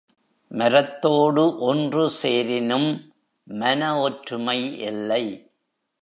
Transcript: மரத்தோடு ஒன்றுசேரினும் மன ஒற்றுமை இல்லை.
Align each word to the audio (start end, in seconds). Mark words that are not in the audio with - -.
மரத்தோடு 0.51 1.43
ஒன்றுசேரினும் 1.67 2.89
மன 3.47 3.99
ஒற்றுமை 3.99 4.59
இல்லை. 4.79 5.25